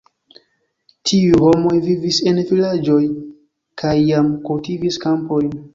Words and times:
Tiuj 1.09 1.41
homoj 1.43 1.75
vivis 1.89 2.21
en 2.33 2.41
vilaĝoj 2.55 2.99
kaj 3.85 3.97
jam 4.13 4.37
kultivis 4.51 5.03
kampojn. 5.07 5.59